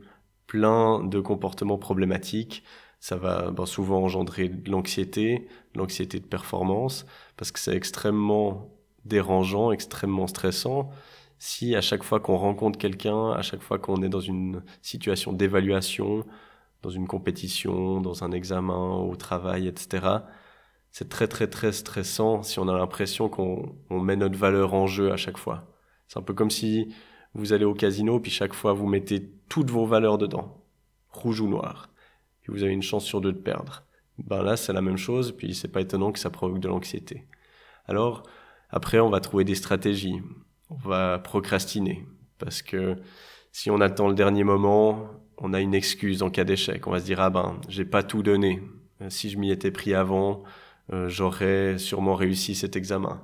plein 0.48 1.04
de 1.04 1.20
comportements 1.20 1.78
problématiques. 1.78 2.64
Ça 3.06 3.18
va 3.18 3.52
ben, 3.52 3.68
souvent 3.68 4.02
engendrer 4.02 4.50
de 4.50 4.72
l'anxiété, 4.72 5.48
l'anxiété 5.76 6.20
de 6.20 6.26
performance, 6.26 7.06
parce 7.38 7.52
que 7.52 7.60
c'est 7.60 7.76
extrêmement 7.76 8.72
dérangeant, 9.06 9.72
extrêmement 9.72 10.26
stressant. 10.26 10.90
Si 11.38 11.76
à 11.76 11.82
chaque 11.82 12.02
fois 12.02 12.20
qu'on 12.20 12.36
rencontre 12.36 12.80
quelqu'un, 12.80 13.30
à 13.34 13.44
chaque 13.44 13.62
fois 13.62 13.78
qu'on 13.78 14.02
est 14.02 14.10
dans 14.10 14.22
une 14.22 14.64
situation 14.82 15.34
d'évaluation, 15.34 16.26
dans 16.82 16.90
une 16.90 17.06
compétition, 17.06 18.02
dans 18.02 18.24
un 18.24 18.32
examen, 18.32 18.96
au 18.96 19.16
travail, 19.16 19.68
etc., 19.68 20.08
c'est 20.92 21.08
très 21.08 21.28
très 21.28 21.48
très 21.48 21.74
stressant 21.74 22.42
si 22.42 22.58
on 22.58 22.68
a 22.68 22.76
l'impression 22.76 23.30
qu'on 23.30 23.76
met 23.92 24.16
notre 24.16 24.40
valeur 24.40 24.74
en 24.74 24.88
jeu 24.88 25.12
à 25.12 25.18
chaque 25.18 25.38
fois. 25.38 25.68
C'est 26.08 26.18
un 26.18 26.24
peu 26.24 26.34
comme 26.34 26.50
si 26.50 26.92
vous 27.36 27.54
allez 27.54 27.66
au 27.66 27.76
casino, 27.76 28.20
puis 28.20 28.32
chaque 28.32 28.56
fois 28.56 28.74
vous 28.74 28.88
mettez 28.88 29.30
toutes 29.48 29.70
vos 29.70 29.86
valeurs 29.86 30.18
dedans, 30.18 30.66
rouge 31.12 31.40
ou 31.40 31.48
noir, 31.48 31.92
puis 32.46 32.54
vous 32.54 32.64
avez 32.64 32.74
une 32.74 32.84
chance 32.84 33.06
sur 33.06 33.22
deux 33.22 33.32
de 33.32 33.40
perdre. 33.40 33.82
Ben 34.20 34.44
là, 34.44 34.56
c'est 34.56 34.72
la 34.72 34.84
même 34.84 34.98
chose, 34.98 35.32
puis 35.32 35.56
c'est 35.56 35.68
pas 35.68 35.82
étonnant 35.82 36.12
que 36.12 36.20
ça 36.20 36.30
provoque 36.30 36.60
de 36.60 36.68
l'anxiété. 36.68 37.26
Alors, 37.88 38.22
après, 38.70 39.00
on 39.00 39.10
va 39.10 39.20
trouver 39.20 39.44
des 39.44 39.56
stratégies. 39.56 40.22
On 40.70 40.76
va 40.76 41.18
procrastiner, 41.18 42.06
parce 42.38 42.62
que 42.62 42.98
si 43.52 43.72
on 43.72 43.82
attend 43.82 44.08
le 44.08 44.14
dernier 44.14 44.44
moment, 44.44 45.10
on 45.40 45.54
a 45.54 45.60
une 45.60 45.74
excuse 45.74 46.22
en 46.22 46.30
cas 46.30 46.44
d'échec. 46.44 46.86
On 46.86 46.92
va 46.92 47.00
se 47.00 47.06
dire, 47.06 47.20
ah 47.20 47.32
ben, 47.32 47.60
j'ai 47.68 47.84
pas 47.84 48.04
tout 48.04 48.22
donné. 48.22 48.62
Si 49.10 49.32
je 49.32 49.40
m'y 49.40 49.50
étais 49.50 49.72
pris 49.72 49.96
avant, 49.96 50.44
euh, 50.94 51.10
j'aurais 51.10 51.80
sûrement 51.80 52.14
réussi 52.14 52.54
cet 52.54 52.76
examen. 52.76 53.24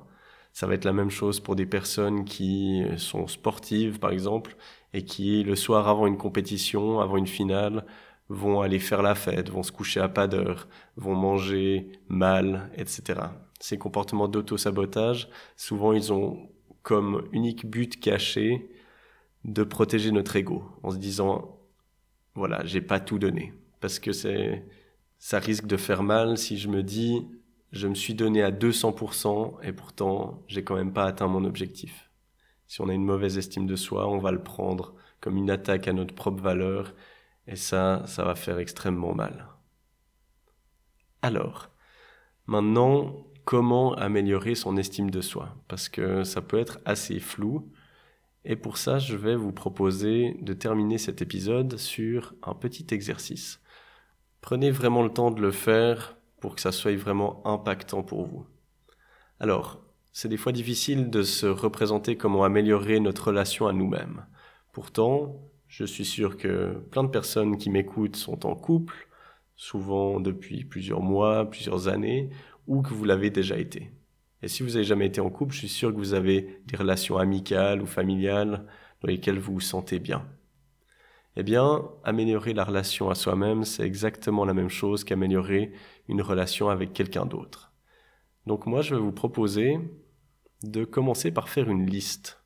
Ça 0.52 0.66
va 0.66 0.74
être 0.74 0.84
la 0.84 0.92
même 0.92 1.10
chose 1.10 1.38
pour 1.38 1.54
des 1.54 1.64
personnes 1.64 2.24
qui 2.24 2.82
sont 2.96 3.28
sportives, 3.28 4.00
par 4.00 4.10
exemple, 4.10 4.56
et 4.92 5.04
qui, 5.04 5.44
le 5.44 5.54
soir 5.54 5.86
avant 5.86 6.08
une 6.08 6.18
compétition, 6.18 6.98
avant 6.98 7.16
une 7.16 7.28
finale, 7.28 7.86
vont 8.32 8.62
aller 8.62 8.78
faire 8.78 9.02
la 9.02 9.14
fête, 9.14 9.50
vont 9.50 9.62
se 9.62 9.72
coucher 9.72 10.00
à 10.00 10.08
pas 10.08 10.26
d'heure, 10.26 10.66
vont 10.96 11.14
manger 11.14 11.92
mal, 12.08 12.70
etc. 12.76 13.20
Ces 13.60 13.78
comportements 13.78 14.26
d'auto-sabotage, 14.26 15.28
souvent, 15.56 15.92
ils 15.92 16.12
ont 16.12 16.48
comme 16.82 17.28
unique 17.32 17.66
but 17.66 18.00
caché 18.00 18.70
de 19.44 19.62
protéger 19.62 20.12
notre 20.12 20.34
ego, 20.36 20.64
en 20.82 20.90
se 20.90 20.96
disant, 20.96 21.58
voilà, 22.34 22.64
j'ai 22.64 22.80
pas 22.80 23.00
tout 23.00 23.18
donné. 23.18 23.52
Parce 23.80 23.98
que 23.98 24.12
c'est, 24.12 24.64
ça 25.18 25.38
risque 25.38 25.66
de 25.66 25.76
faire 25.76 26.02
mal 26.02 26.38
si 26.38 26.56
je 26.56 26.68
me 26.68 26.82
dis, 26.82 27.26
je 27.70 27.86
me 27.86 27.94
suis 27.94 28.14
donné 28.14 28.42
à 28.42 28.50
200% 28.50 29.56
et 29.62 29.72
pourtant 29.72 30.42
j'ai 30.46 30.64
quand 30.64 30.76
même 30.76 30.92
pas 30.92 31.04
atteint 31.04 31.28
mon 31.28 31.44
objectif. 31.44 32.10
Si 32.66 32.80
on 32.80 32.88
a 32.88 32.94
une 32.94 33.04
mauvaise 33.04 33.36
estime 33.36 33.66
de 33.66 33.76
soi, 33.76 34.08
on 34.08 34.18
va 34.18 34.30
le 34.30 34.42
prendre 34.42 34.94
comme 35.20 35.36
une 35.36 35.50
attaque 35.50 35.88
à 35.88 35.92
notre 35.92 36.14
propre 36.14 36.42
valeur 36.42 36.94
et 37.46 37.56
ça, 37.56 38.02
ça 38.06 38.24
va 38.24 38.34
faire 38.34 38.58
extrêmement 38.58 39.14
mal. 39.14 39.48
Alors, 41.22 41.70
maintenant, 42.46 43.26
comment 43.44 43.94
améliorer 43.94 44.54
son 44.54 44.76
estime 44.76 45.10
de 45.10 45.20
soi? 45.20 45.56
Parce 45.68 45.88
que 45.88 46.24
ça 46.24 46.42
peut 46.42 46.58
être 46.58 46.80
assez 46.84 47.20
flou. 47.20 47.70
Et 48.44 48.56
pour 48.56 48.76
ça, 48.76 48.98
je 48.98 49.16
vais 49.16 49.36
vous 49.36 49.52
proposer 49.52 50.36
de 50.40 50.52
terminer 50.52 50.98
cet 50.98 51.22
épisode 51.22 51.76
sur 51.76 52.34
un 52.42 52.54
petit 52.54 52.86
exercice. 52.90 53.60
Prenez 54.40 54.72
vraiment 54.72 55.02
le 55.02 55.12
temps 55.12 55.30
de 55.30 55.40
le 55.40 55.52
faire 55.52 56.16
pour 56.40 56.56
que 56.56 56.60
ça 56.60 56.72
soit 56.72 56.96
vraiment 56.96 57.46
impactant 57.46 58.02
pour 58.02 58.26
vous. 58.26 58.46
Alors, 59.38 59.80
c'est 60.12 60.28
des 60.28 60.36
fois 60.36 60.52
difficile 60.52 61.08
de 61.08 61.22
se 61.22 61.46
représenter 61.46 62.16
comment 62.16 62.42
améliorer 62.44 62.98
notre 62.98 63.28
relation 63.28 63.68
à 63.68 63.72
nous-mêmes. 63.72 64.26
Pourtant, 64.72 65.40
je 65.72 65.86
suis 65.86 66.04
sûr 66.04 66.36
que 66.36 66.74
plein 66.90 67.02
de 67.02 67.08
personnes 67.08 67.56
qui 67.56 67.70
m'écoutent 67.70 68.16
sont 68.16 68.44
en 68.44 68.54
couple, 68.54 69.08
souvent 69.56 70.20
depuis 70.20 70.66
plusieurs 70.66 71.00
mois, 71.00 71.48
plusieurs 71.48 71.88
années, 71.88 72.28
ou 72.66 72.82
que 72.82 72.92
vous 72.92 73.06
l'avez 73.06 73.30
déjà 73.30 73.56
été. 73.56 73.90
Et 74.42 74.48
si 74.48 74.62
vous 74.62 74.72
n'avez 74.72 74.84
jamais 74.84 75.06
été 75.06 75.22
en 75.22 75.30
couple, 75.30 75.54
je 75.54 75.60
suis 75.60 75.70
sûr 75.70 75.90
que 75.90 75.96
vous 75.96 76.12
avez 76.12 76.60
des 76.66 76.76
relations 76.76 77.16
amicales 77.16 77.80
ou 77.80 77.86
familiales 77.86 78.66
dans 79.00 79.08
lesquelles 79.08 79.38
vous 79.38 79.54
vous 79.54 79.60
sentez 79.60 79.98
bien. 79.98 80.28
Eh 81.36 81.42
bien, 81.42 81.88
améliorer 82.04 82.52
la 82.52 82.64
relation 82.64 83.08
à 83.08 83.14
soi-même, 83.14 83.64
c'est 83.64 83.86
exactement 83.86 84.44
la 84.44 84.52
même 84.52 84.68
chose 84.68 85.04
qu'améliorer 85.04 85.72
une 86.06 86.20
relation 86.20 86.68
avec 86.68 86.92
quelqu'un 86.92 87.24
d'autre. 87.24 87.72
Donc 88.44 88.66
moi, 88.66 88.82
je 88.82 88.94
vais 88.94 89.00
vous 89.00 89.10
proposer 89.10 89.78
de 90.64 90.84
commencer 90.84 91.30
par 91.30 91.48
faire 91.48 91.70
une 91.70 91.86
liste. 91.86 92.41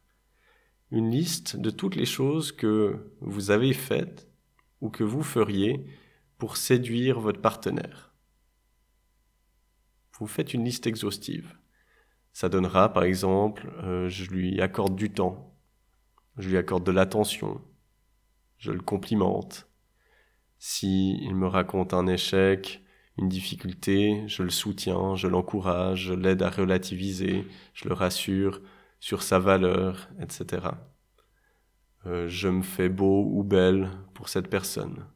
Une 0.96 1.10
liste 1.10 1.56
de 1.56 1.68
toutes 1.68 1.94
les 1.94 2.06
choses 2.06 2.52
que 2.52 3.12
vous 3.20 3.50
avez 3.50 3.74
faites 3.74 4.30
ou 4.80 4.88
que 4.88 5.04
vous 5.04 5.22
feriez 5.22 5.84
pour 6.38 6.56
séduire 6.56 7.20
votre 7.20 7.42
partenaire. 7.42 8.14
Vous 10.18 10.26
faites 10.26 10.54
une 10.54 10.64
liste 10.64 10.86
exhaustive. 10.86 11.54
Ça 12.32 12.48
donnera, 12.48 12.94
par 12.94 13.04
exemple, 13.04 13.70
euh, 13.84 14.08
je 14.08 14.30
lui 14.30 14.58
accorde 14.62 14.96
du 14.96 15.10
temps, 15.10 15.54
je 16.38 16.48
lui 16.48 16.56
accorde 16.56 16.84
de 16.84 16.92
l'attention, 16.92 17.60
je 18.56 18.72
le 18.72 18.80
complimente. 18.80 19.68
Si 20.56 21.18
il 21.20 21.34
me 21.34 21.46
raconte 21.46 21.92
un 21.92 22.06
échec, 22.06 22.82
une 23.18 23.28
difficulté, 23.28 24.26
je 24.28 24.42
le 24.42 24.48
soutiens, 24.48 25.14
je 25.14 25.28
l'encourage, 25.28 26.04
je 26.04 26.14
l'aide 26.14 26.40
à 26.40 26.48
relativiser, 26.48 27.46
je 27.74 27.86
le 27.86 27.92
rassure 27.92 28.62
sur 29.00 29.22
sa 29.22 29.38
valeur, 29.38 30.08
etc. 30.20 30.68
Euh, 32.06 32.28
je 32.28 32.48
me 32.48 32.62
fais 32.62 32.88
beau 32.88 33.24
ou 33.30 33.42
belle 33.42 33.90
pour 34.14 34.28
cette 34.28 34.48
personne. 34.48 35.06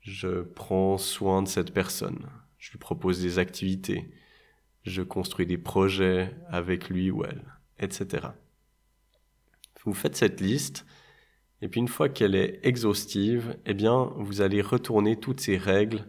Je 0.00 0.42
prends 0.42 0.98
soin 0.98 1.42
de 1.42 1.48
cette 1.48 1.72
personne. 1.72 2.28
Je 2.58 2.70
lui 2.72 2.78
propose 2.78 3.20
des 3.20 3.38
activités. 3.38 4.10
Je 4.84 5.02
construis 5.02 5.46
des 5.46 5.58
projets 5.58 6.34
avec 6.48 6.88
lui 6.88 7.10
ou 7.10 7.24
elle, 7.24 7.44
etc. 7.78 8.28
Vous 9.84 9.94
faites 9.94 10.16
cette 10.16 10.40
liste 10.40 10.84
et 11.62 11.68
puis 11.68 11.80
une 11.80 11.88
fois 11.88 12.08
qu'elle 12.08 12.34
est 12.34 12.58
exhaustive, 12.64 13.56
eh 13.64 13.72
bien, 13.72 14.12
vous 14.16 14.40
allez 14.40 14.60
retourner 14.60 15.18
toutes 15.18 15.40
ces 15.40 15.56
règles, 15.56 16.04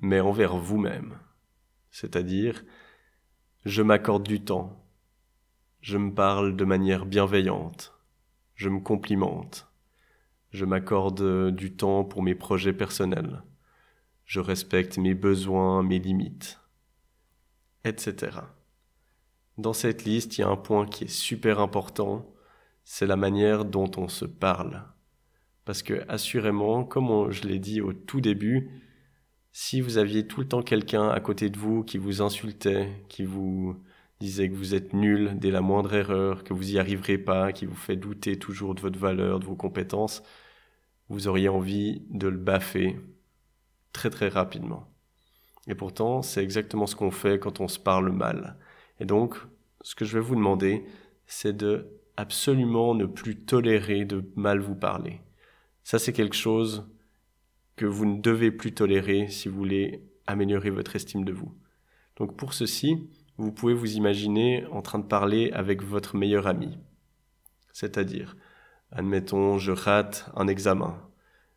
mais 0.00 0.20
envers 0.20 0.56
vous-même. 0.56 1.18
C'est-à-dire, 1.90 2.64
je 3.64 3.82
m'accorde 3.82 4.22
du 4.22 4.44
temps, 4.44 4.85
je 5.80 5.98
me 5.98 6.12
parle 6.12 6.56
de 6.56 6.64
manière 6.64 7.06
bienveillante, 7.06 7.94
je 8.54 8.68
me 8.68 8.80
complimente, 8.80 9.68
je 10.50 10.64
m'accorde 10.64 11.50
du 11.50 11.76
temps 11.76 12.04
pour 12.04 12.22
mes 12.22 12.34
projets 12.34 12.72
personnels, 12.72 13.42
je 14.24 14.40
respecte 14.40 14.98
mes 14.98 15.14
besoins, 15.14 15.82
mes 15.82 15.98
limites, 15.98 16.60
etc. 17.84 18.38
Dans 19.58 19.72
cette 19.72 20.04
liste, 20.04 20.36
il 20.36 20.42
y 20.42 20.44
a 20.44 20.48
un 20.48 20.56
point 20.56 20.86
qui 20.86 21.04
est 21.04 21.08
super 21.08 21.60
important, 21.60 22.34
c'est 22.84 23.06
la 23.06 23.16
manière 23.16 23.64
dont 23.64 23.90
on 23.96 24.08
se 24.08 24.24
parle. 24.24 24.84
Parce 25.64 25.82
que, 25.82 26.04
assurément, 26.08 26.84
comme 26.84 27.30
je 27.30 27.42
l'ai 27.42 27.58
dit 27.58 27.80
au 27.80 27.92
tout 27.92 28.20
début, 28.20 28.82
si 29.50 29.80
vous 29.80 29.96
aviez 29.98 30.26
tout 30.26 30.40
le 30.40 30.48
temps 30.48 30.62
quelqu'un 30.62 31.08
à 31.08 31.18
côté 31.18 31.48
de 31.48 31.58
vous 31.58 31.82
qui 31.82 31.96
vous 31.96 32.20
insultait, 32.20 33.04
qui 33.08 33.24
vous 33.24 33.82
disait 34.20 34.48
que 34.48 34.54
vous 34.54 34.74
êtes 34.74 34.92
nul 34.92 35.32
dès 35.36 35.50
la 35.50 35.60
moindre 35.60 35.94
erreur, 35.94 36.44
que 36.44 36.54
vous 36.54 36.72
y 36.72 36.78
arriverez 36.78 37.18
pas, 37.18 37.52
qui 37.52 37.66
vous 37.66 37.74
fait 37.74 37.96
douter 37.96 38.38
toujours 38.38 38.74
de 38.74 38.80
votre 38.80 38.98
valeur, 38.98 39.40
de 39.40 39.44
vos 39.44 39.56
compétences, 39.56 40.22
vous 41.08 41.28
auriez 41.28 41.48
envie 41.48 42.02
de 42.10 42.28
le 42.28 42.38
baffer 42.38 42.98
très 43.92 44.10
très 44.10 44.28
rapidement. 44.28 44.88
Et 45.68 45.74
pourtant, 45.74 46.22
c'est 46.22 46.42
exactement 46.42 46.86
ce 46.86 46.96
qu'on 46.96 47.10
fait 47.10 47.38
quand 47.38 47.60
on 47.60 47.68
se 47.68 47.78
parle 47.78 48.10
mal. 48.10 48.56
Et 49.00 49.04
donc, 49.04 49.36
ce 49.82 49.94
que 49.94 50.04
je 50.04 50.14
vais 50.14 50.24
vous 50.24 50.34
demander, 50.34 50.84
c'est 51.26 51.56
de 51.56 51.88
absolument 52.16 52.94
ne 52.94 53.04
plus 53.04 53.36
tolérer 53.36 54.04
de 54.04 54.24
mal 54.36 54.60
vous 54.60 54.74
parler. 54.74 55.20
Ça, 55.84 55.98
c'est 55.98 56.12
quelque 56.12 56.36
chose 56.36 56.88
que 57.76 57.84
vous 57.84 58.06
ne 58.06 58.20
devez 58.20 58.50
plus 58.50 58.72
tolérer 58.72 59.28
si 59.28 59.48
vous 59.48 59.56
voulez 59.56 60.02
améliorer 60.26 60.70
votre 60.70 60.96
estime 60.96 61.24
de 61.24 61.32
vous. 61.32 61.54
Donc 62.16 62.36
pour 62.36 62.54
ceci, 62.54 63.08
vous 63.38 63.52
pouvez 63.52 63.74
vous 63.74 63.94
imaginer 63.96 64.64
en 64.72 64.82
train 64.82 64.98
de 64.98 65.06
parler 65.06 65.50
avec 65.52 65.82
votre 65.82 66.16
meilleur 66.16 66.46
ami. 66.46 66.78
C'est-à-dire, 67.72 68.36
admettons, 68.92 69.58
je 69.58 69.72
rate 69.72 70.30
un 70.34 70.48
examen. 70.48 70.98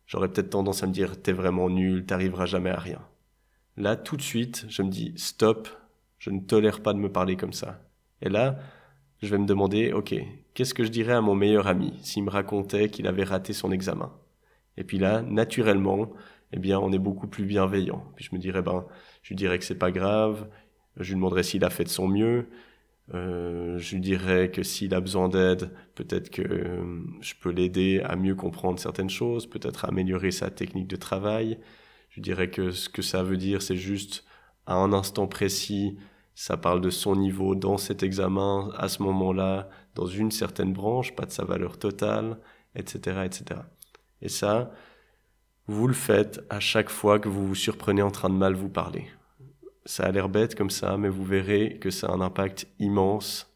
J'aurais 0.06 0.28
peut-être 0.28 0.50
tendance 0.50 0.82
à 0.82 0.86
me 0.86 0.92
dire, 0.92 1.20
t'es 1.22 1.32
vraiment 1.32 1.70
nul, 1.70 2.04
t'arriveras 2.04 2.46
jamais 2.46 2.70
à 2.70 2.78
rien. 2.78 3.00
Là, 3.76 3.96
tout 3.96 4.16
de 4.16 4.22
suite, 4.22 4.66
je 4.68 4.82
me 4.82 4.90
dis, 4.90 5.14
stop, 5.16 5.68
je 6.18 6.30
ne 6.30 6.40
tolère 6.40 6.82
pas 6.82 6.92
de 6.92 6.98
me 6.98 7.10
parler 7.10 7.36
comme 7.36 7.52
ça. 7.52 7.80
Et 8.20 8.28
là, 8.28 8.58
je 9.22 9.28
vais 9.28 9.38
me 9.38 9.46
demander, 9.46 9.92
ok, 9.92 10.14
qu'est-ce 10.52 10.74
que 10.74 10.84
je 10.84 10.90
dirais 10.90 11.12
à 11.14 11.20
mon 11.20 11.34
meilleur 11.34 11.66
ami 11.66 11.98
s'il 12.02 12.24
me 12.24 12.30
racontait 12.30 12.90
qu'il 12.90 13.06
avait 13.06 13.24
raté 13.24 13.52
son 13.52 13.72
examen? 13.72 14.12
Et 14.76 14.84
puis 14.84 14.98
là, 14.98 15.22
naturellement, 15.22 16.10
eh 16.52 16.58
bien, 16.58 16.78
on 16.78 16.92
est 16.92 16.98
beaucoup 16.98 17.26
plus 17.28 17.44
bienveillant. 17.44 18.04
Puis 18.16 18.24
je 18.24 18.34
me 18.34 18.40
dirais, 18.40 18.62
ben, 18.62 18.84
je 19.22 19.30
lui 19.30 19.36
dirais 19.36 19.58
que 19.58 19.64
c'est 19.64 19.78
pas 19.78 19.92
grave, 19.92 20.48
je 20.96 21.08
lui 21.10 21.16
demanderais 21.16 21.42
s'il 21.42 21.64
a 21.64 21.70
fait 21.70 21.84
de 21.84 21.88
son 21.88 22.08
mieux, 22.08 22.48
Euh, 23.14 23.78
je 23.78 23.94
lui 23.94 24.00
dirais 24.00 24.50
que 24.50 24.62
s'il 24.62 24.94
a 24.94 25.00
besoin 25.00 25.28
d'aide, 25.28 25.72
peut-être 25.94 26.30
que 26.30 26.42
euh, 26.42 27.02
je 27.20 27.34
peux 27.40 27.50
l'aider 27.50 28.00
à 28.04 28.14
mieux 28.16 28.34
comprendre 28.36 28.78
certaines 28.78 29.10
choses, 29.10 29.48
peut-être 29.48 29.84
à 29.84 29.88
améliorer 29.88 30.30
sa 30.30 30.50
technique 30.50 30.86
de 30.88 30.96
travail. 30.96 31.58
Je 32.10 32.20
dirais 32.20 32.50
que 32.50 32.70
ce 32.70 32.88
que 32.88 33.02
ça 33.02 33.22
veut 33.22 33.36
dire, 33.36 33.62
c'est 33.62 33.76
juste 33.76 34.24
à 34.66 34.74
un 34.74 34.92
instant 34.92 35.26
précis, 35.26 35.98
ça 36.34 36.56
parle 36.56 36.80
de 36.80 36.90
son 36.90 37.16
niveau 37.16 37.54
dans 37.54 37.78
cet 37.78 38.02
examen, 38.02 38.70
à 38.76 38.88
ce 38.88 39.02
moment-là, 39.02 39.68
dans 39.94 40.06
une 40.06 40.30
certaine 40.30 40.72
branche, 40.72 41.14
pas 41.14 41.26
de 41.26 41.32
sa 41.32 41.44
valeur 41.44 41.78
totale, 41.78 42.38
etc., 42.76 43.22
etc. 43.24 43.62
Et 44.22 44.28
ça, 44.28 44.72
vous 45.66 45.86
le 45.88 45.94
faites 45.94 46.42
à 46.50 46.60
chaque 46.60 46.90
fois 46.90 47.18
que 47.18 47.28
vous 47.28 47.46
vous 47.46 47.54
surprenez 47.54 48.02
en 48.02 48.10
train 48.10 48.30
de 48.30 48.34
mal 48.34 48.54
vous 48.54 48.68
parler. 48.70 49.06
Ça 49.86 50.04
a 50.04 50.12
l'air 50.12 50.28
bête 50.28 50.54
comme 50.54 50.70
ça, 50.70 50.96
mais 50.96 51.08
vous 51.08 51.24
verrez 51.24 51.78
que 51.78 51.90
ça 51.90 52.08
a 52.08 52.12
un 52.12 52.20
impact 52.20 52.66
immense 52.78 53.52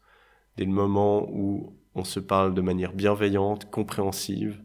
dès 0.57 0.65
le 0.65 0.71
moment 0.71 1.27
où 1.29 1.77
on 1.93 2.03
se 2.03 2.19
parle 2.19 2.53
de 2.53 2.61
manière 2.61 2.93
bienveillante, 2.93 3.69
compréhensive. 3.71 4.61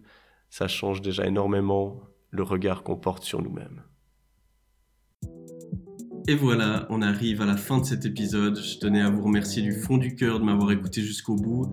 Ça 0.48 0.68
change 0.68 1.00
déjà 1.00 1.26
énormément 1.26 2.00
le 2.30 2.42
regard 2.42 2.82
qu'on 2.82 2.96
porte 2.96 3.24
sur 3.24 3.42
nous-mêmes. 3.42 3.82
Et 6.30 6.36
voilà, 6.36 6.86
on 6.90 7.02
arrive 7.02 7.42
à 7.42 7.44
la 7.44 7.56
fin 7.56 7.78
de 7.78 7.84
cet 7.84 8.04
épisode. 8.04 8.56
Je 8.56 8.78
tenais 8.78 9.00
à 9.00 9.10
vous 9.10 9.20
remercier 9.20 9.62
du 9.62 9.72
fond 9.72 9.98
du 9.98 10.14
cœur 10.14 10.38
de 10.38 10.44
m'avoir 10.44 10.70
écouté 10.70 11.02
jusqu'au 11.02 11.34
bout. 11.34 11.72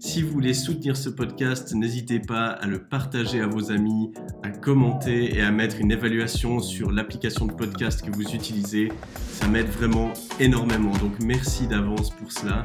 Si 0.00 0.22
vous 0.22 0.30
voulez 0.30 0.54
soutenir 0.54 0.96
ce 0.96 1.10
podcast, 1.10 1.74
n'hésitez 1.74 2.18
pas 2.18 2.46
à 2.46 2.66
le 2.66 2.78
partager 2.78 3.42
à 3.42 3.46
vos 3.46 3.70
amis, 3.70 4.10
à 4.42 4.48
commenter 4.48 5.36
et 5.36 5.42
à 5.42 5.50
mettre 5.50 5.78
une 5.78 5.92
évaluation 5.92 6.60
sur 6.60 6.90
l'application 6.90 7.44
de 7.44 7.52
podcast 7.52 8.00
que 8.00 8.10
vous 8.10 8.34
utilisez. 8.34 8.90
Ça 9.14 9.46
m'aide 9.46 9.68
vraiment 9.68 10.14
énormément. 10.40 10.92
Donc 10.92 11.20
merci 11.20 11.66
d'avance 11.66 12.08
pour 12.08 12.32
cela. 12.32 12.64